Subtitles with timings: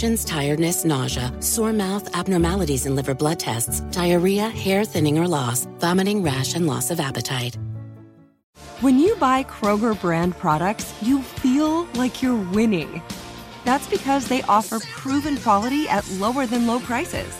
[0.00, 6.22] tiredness, nausea, sore mouth, abnormalities in liver blood tests, diarrhea, hair thinning or loss, vomiting,
[6.22, 7.58] rash, and loss of appetite.
[8.80, 13.02] When you buy Kroger brand products, you feel like you're winning.
[13.66, 17.38] That's because they offer proven quality at lower than low prices.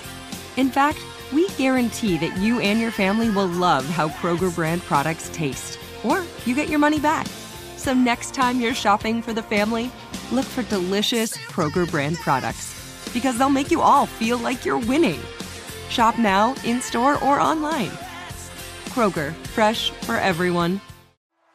[0.58, 0.98] In fact,
[1.32, 6.24] we guarantee that you and your family will love how Kroger brand products taste, or
[6.44, 7.26] you get your money back.
[7.76, 9.90] So next time you're shopping for the family,
[10.32, 12.76] look for delicious Kroger brand products
[13.12, 15.20] because they'll make you all feel like you're winning.
[15.88, 17.90] Shop now, in store, or online.
[18.90, 20.80] Kroger, fresh for everyone.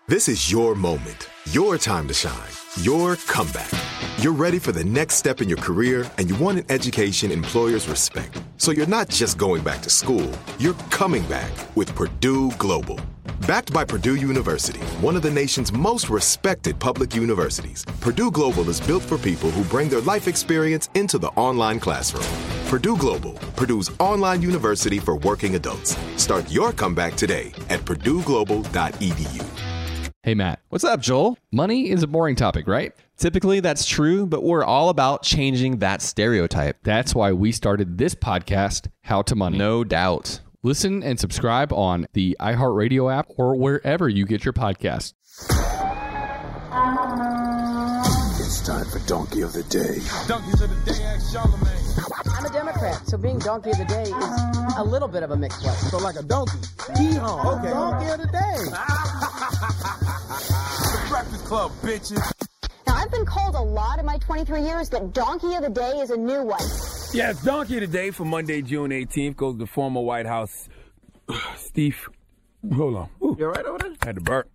[0.08, 3.72] This is your moment, your time to shine, your comeback.
[4.20, 7.88] You're ready for the next step in your career and you want an education employers
[7.88, 8.40] respect.
[8.58, 13.00] So you're not just going back to school, you're coming back with Purdue Global.
[13.42, 18.80] Backed by Purdue University, one of the nation's most respected public universities, Purdue Global is
[18.80, 22.26] built for people who bring their life experience into the online classroom.
[22.68, 25.98] Purdue Global, Purdue's online university for working adults.
[26.16, 29.46] Start your comeback today at purdueglobal.edu.
[30.24, 30.62] Hey, Matt.
[30.70, 31.38] What's up, Joel?
[31.52, 32.94] Money is a boring topic, right?
[33.18, 36.78] Typically, that's true, but we're all about changing that stereotype.
[36.84, 39.58] That's why we started this podcast, How to Money.
[39.58, 40.40] No doubt.
[40.66, 45.14] Listen and subscribe on the iHeartRadio app or wherever you get your podcasts.
[48.40, 50.00] It's time for Donkey of the Day.
[50.28, 51.70] Donkeys of the Day, ask Charlemagne.
[52.36, 55.38] I'm a Democrat, so being Donkey of the Day is a little bit of a
[55.38, 55.90] mixed blessing.
[55.90, 56.58] So like a donkey.
[56.98, 57.60] Hee-haw.
[57.60, 57.70] Okay.
[57.70, 58.58] Donkey of the Day.
[60.90, 62.34] the Breakfast Club, bitches.
[62.88, 66.00] Now, I've been called a lot in my 23 years, but Donkey of the Day
[66.00, 66.64] is a new one.
[67.16, 69.38] Yeah, it's Donkey the for Monday, June 18th.
[69.38, 70.68] Goes to former White House
[71.56, 72.10] Steve.
[72.76, 73.10] Hold on.
[73.24, 73.38] Ooh.
[73.40, 73.94] You all right over there?
[74.02, 74.50] I had to burp.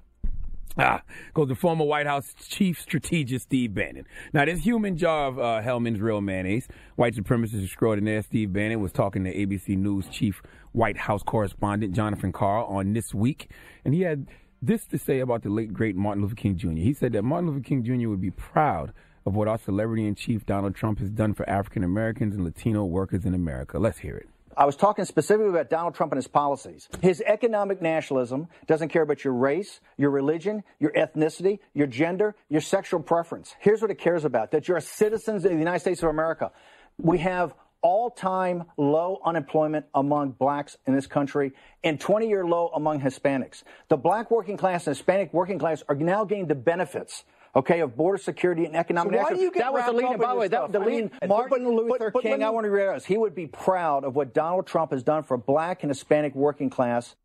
[0.76, 1.01] Ah,
[1.33, 4.04] goes to former White House chief strategist Steve Bannon.
[4.34, 8.92] Now, this human jar of uh, Hellmann's real mayonnaise, white supremacist extraordinaire Steve Bannon was
[8.92, 10.42] talking to ABC News chief
[10.72, 13.51] White House correspondent Jonathan Karl on This Week,
[13.86, 14.27] and he had
[14.60, 16.72] this to say about the late, great Martin Luther King Jr.
[16.72, 18.10] He said that Martin Luther King Jr.
[18.10, 18.92] would be proud
[19.27, 22.84] of what our celebrity in chief Donald Trump has done for African Americans and Latino
[22.84, 23.78] workers in America.
[23.78, 24.28] Let's hear it.
[24.57, 26.89] I was talking specifically about Donald Trump and his policies.
[27.01, 32.61] His economic nationalism doesn't care about your race, your religion, your ethnicity, your gender, your
[32.61, 33.55] sexual preference.
[33.61, 36.51] Here's what it cares about that you're citizens of the United States of America.
[36.99, 41.53] We have all time low unemployment among blacks in this country
[41.83, 43.63] and 20 year low among Hispanics.
[43.89, 47.25] The black working class and Hispanic working class are now getting the benefits.
[47.57, 49.13] Okay, of border security and economic.
[49.15, 50.19] So why do you get that was the wrapped leading.
[50.19, 50.73] By the way, that, stuff?
[50.73, 51.11] the I leading.
[51.21, 52.39] mean, Martin Luther but- but let King.
[52.41, 55.25] me- I want to realize he would be proud of what Donald Trump has done
[55.25, 57.17] for black and Hispanic working class.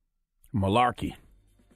[0.54, 1.14] Malarkey.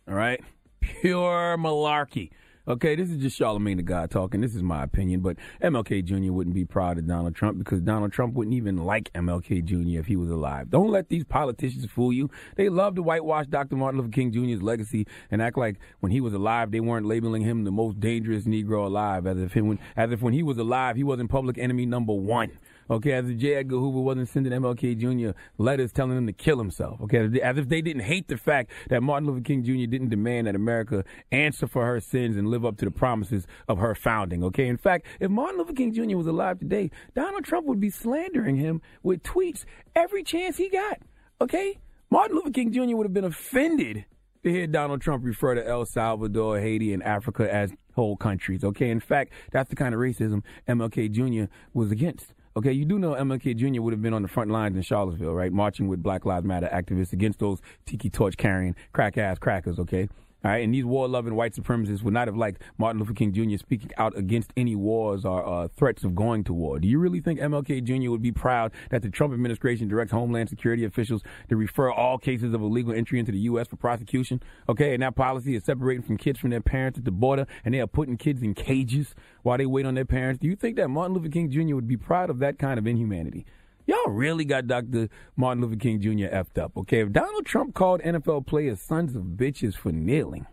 [0.08, 0.42] All right?
[0.80, 2.32] Pure malarkey.
[2.70, 4.42] Okay, this is just Charlemagne the God talking.
[4.42, 6.32] This is my opinion, but MLK Jr.
[6.32, 10.00] wouldn't be proud of Donald Trump because Donald Trump wouldn't even like MLK Jr.
[10.00, 10.70] if he was alive.
[10.70, 12.30] Don't let these politicians fool you.
[12.58, 13.76] They love to whitewash Dr.
[13.76, 17.42] Martin Luther King Jr.'s legacy and act like when he was alive, they weren't labeling
[17.42, 20.96] him the most dangerous Negro alive, as if, him, as if when he was alive,
[20.96, 22.52] he wasn't public enemy number one.
[22.90, 23.56] Okay, as if J.
[23.56, 25.38] Edgar Hoover wasn't sending MLK Jr.
[25.58, 27.00] letters telling him to kill himself.
[27.02, 29.90] Okay, as if they didn't hate the fact that Martin Luther King Jr.
[29.90, 33.78] didn't demand that America answer for her sins and live up to the promises of
[33.78, 34.44] her founding.
[34.44, 36.18] Okay, in fact, if Martin Luther King Jr.
[36.18, 39.66] was alive today, Donald Trump would be slandering him with tweets
[39.96, 41.00] every chance he got.
[41.42, 41.78] Okay,
[42.10, 42.96] Martin Luther King Jr.
[42.96, 44.06] would have been offended
[44.44, 48.64] to hear Donald Trump refer to El Salvador, Haiti, and Africa as whole countries.
[48.64, 51.52] Okay, in fact, that's the kind of racism MLK Jr.
[51.74, 52.34] was against.
[52.60, 53.82] Okay, you do know MLK Jr.
[53.82, 55.50] would have been on the front lines in Charlottesville, right?
[55.50, 60.10] Marching with Black Lives Matter activists against those tiki torch carrying crack ass crackers, okay?
[60.42, 63.34] All right, and these war loving white supremacists would not have liked Martin Luther King
[63.34, 63.58] Jr.
[63.58, 66.80] speaking out against any wars or uh, threats of going to war.
[66.80, 68.10] Do you really think MLK Jr.
[68.10, 72.54] would be proud that the Trump administration directs Homeland Security officials to refer all cases
[72.54, 73.68] of illegal entry into the U.S.
[73.68, 74.42] for prosecution?
[74.70, 77.74] Okay, and that policy is separating from kids from their parents at the border, and
[77.74, 80.40] they are putting kids in cages while they wait on their parents.
[80.40, 81.76] Do you think that Martin Luther King Jr.
[81.76, 83.46] would be proud of that kind of inhumanity?
[83.90, 85.10] Y'all really got Dr.
[85.36, 86.30] Martin Luther King Jr.
[86.32, 87.00] effed up, okay?
[87.00, 90.46] If Donald Trump called NFL players sons of bitches for kneeling,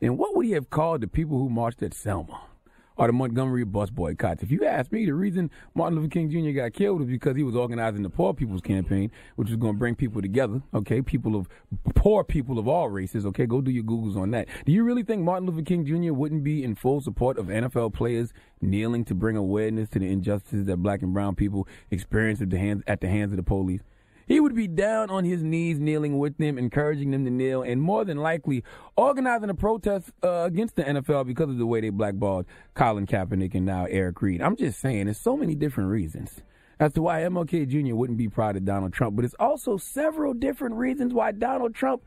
[0.00, 2.40] then what would he have called the people who marched at Selma
[2.96, 4.42] or the Montgomery bus boycotts?
[4.42, 6.50] If you ask me, the reason Martin Luther King Jr.
[6.50, 9.78] got killed was because he was organizing the Poor People's Campaign, which was going to
[9.78, 11.02] bring people together, okay?
[11.02, 11.48] People of
[11.94, 13.46] poor people of all races, okay?
[13.46, 14.48] Go do your Googles on that.
[14.64, 16.12] Do you really think Martin Luther King Jr.
[16.12, 20.66] wouldn't be in full support of NFL players kneeling to bring awareness to the injustices
[20.66, 23.82] that black and brown people experience at the hands, at the hands of the police?
[24.26, 27.80] He would be down on his knees, kneeling with them, encouraging them to kneel, and
[27.80, 28.64] more than likely
[28.96, 33.54] organizing a protest uh, against the NFL because of the way they blackballed Colin Kaepernick
[33.54, 34.40] and now Eric Reid.
[34.40, 36.40] I'm just saying, there's so many different reasons
[36.80, 37.94] as to why MLK Jr.
[37.94, 42.02] wouldn't be proud of Donald Trump, but it's also several different reasons why Donald Trump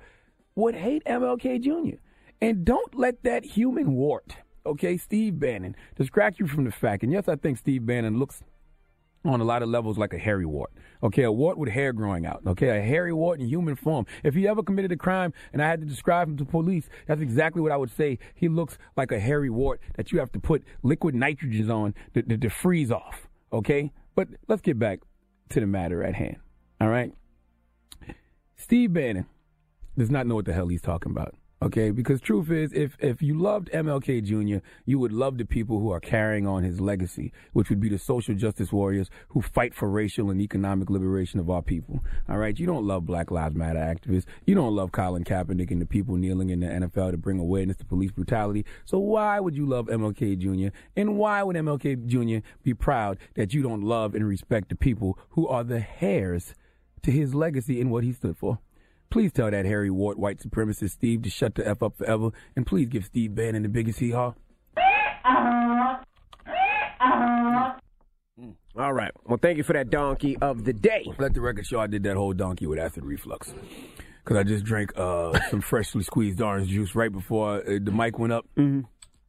[0.55, 1.97] would hate MLK Jr.
[2.41, 4.35] And don't let that human wart,
[4.65, 7.03] okay, Steve Bannon, distract you from the fact.
[7.03, 8.43] And yes, I think Steve Bannon looks
[9.27, 10.71] on a lot of levels like a hairy wart.
[11.03, 12.41] Okay, a wart with hair growing out.
[12.45, 14.05] Okay, a hairy wart in human form.
[14.23, 17.21] If he ever committed a crime and I had to describe him to police, that's
[17.21, 18.19] exactly what I would say.
[18.35, 22.23] He looks like a hairy wart that you have to put liquid nitrogen on to,
[22.23, 23.27] to, to freeze off.
[23.53, 24.99] Okay, but let's get back
[25.49, 26.37] to the matter at hand.
[26.81, 27.13] All right,
[28.55, 29.25] Steve Bannon
[29.97, 31.35] does not know what the hell he's talking about.
[31.59, 35.79] Okay, because truth is, if if you loved MLK Jr., you would love the people
[35.79, 39.73] who are carrying on his legacy, which would be the social justice warriors who fight
[39.73, 42.03] for racial and economic liberation of our people.
[42.29, 44.25] All right, you don't love Black Lives Matter activists.
[44.45, 47.77] You don't love Colin Kaepernick and the people kneeling in the NFL to bring awareness
[47.77, 48.63] to police brutality.
[48.85, 50.77] So why would you love MLK Jr.
[50.95, 52.47] and why would MLK Jr.
[52.61, 56.53] be proud that you don't love and respect the people who are the heirs
[57.01, 58.59] to his legacy and what he stood for?
[59.09, 62.65] Please tell that Harry Ward white supremacist Steve to shut the F up forever, and
[62.65, 64.33] please give Steve Bannon the biggest hee haw.
[68.77, 69.11] All right.
[69.25, 71.11] Well, thank you for that donkey of the day.
[71.17, 73.51] Let the record show I did that whole donkey with acid reflux.
[74.23, 78.19] Because I just drank uh, some freshly squeezed orange juice right before uh, the mic
[78.19, 78.45] went up.
[78.55, 78.81] Mm-hmm.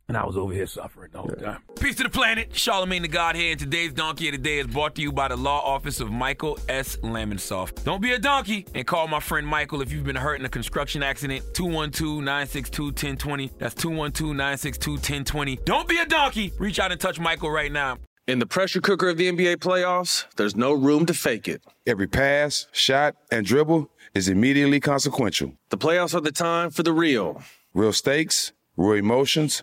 [0.09, 1.63] And I was over here suffering the whole time.
[1.79, 2.57] Peace to the planet.
[2.57, 3.51] Charlemagne the God here.
[3.51, 6.11] And today's Donkey of the Day is brought to you by the Law Office of
[6.11, 6.97] Michael S.
[7.03, 7.85] Lamonsoff.
[7.85, 10.49] Don't be a donkey and call my friend Michael if you've been hurt in a
[10.49, 11.45] construction accident.
[11.53, 13.51] 212-962-1020.
[13.59, 15.67] That's 212-962-1020.
[15.67, 16.55] Don't be a donkey.
[16.59, 17.99] Reach out and touch Michael right now.
[18.27, 21.61] In the pressure cooker of the NBA playoffs, there's no room to fake it.
[21.87, 25.53] Every pass, shot, and dribble is immediately consequential.
[25.69, 27.43] The playoffs are the time for the real.
[27.75, 29.63] Real stakes, real emotions,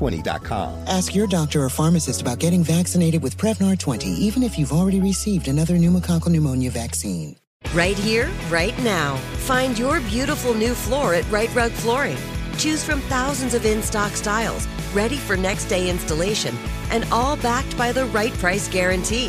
[0.00, 0.84] Prevnar20.com.
[0.86, 5.00] Ask your doctor or pharmacist about getting vaccinated with Prevnar 20, even if you've already
[5.00, 7.36] received another pneumococcal pneumonia vaccine.
[7.74, 9.16] Right here, right now.
[9.46, 12.16] Find your beautiful new floor at Rite Rug Flooring.
[12.56, 16.56] Choose from thousands of in stock styles, ready for next day installation,
[16.90, 19.28] and all backed by the right price guarantee.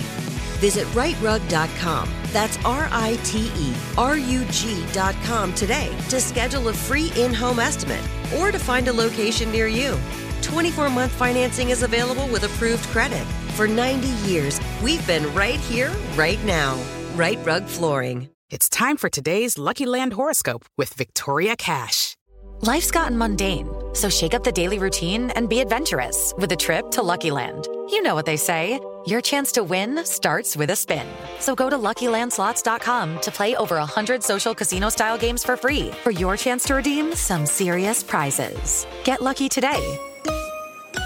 [0.60, 2.10] Visit riterug.com.
[2.32, 7.60] That's R I T E R U G.com today to schedule a free in home
[7.60, 8.04] estimate
[8.38, 9.98] or to find a location near you.
[10.42, 13.26] 24 month financing is available with approved credit.
[13.56, 16.82] For 90 years, we've been right here, right now.
[17.16, 18.30] Rite Rug Flooring.
[18.50, 22.18] It's time for today's Lucky Land horoscope with Victoria Cash.
[22.64, 26.92] Life's gotten mundane, so shake up the daily routine and be adventurous with a trip
[26.92, 27.68] to Lucky Land.
[27.90, 31.08] You know what they say your chance to win starts with a spin.
[31.40, 36.12] So go to luckylandslots.com to play over 100 social casino style games for free for
[36.12, 38.86] your chance to redeem some serious prizes.
[39.04, 39.98] Get lucky today